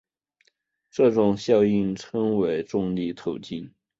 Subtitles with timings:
[0.89, 3.71] 这种效应称为重力透镜。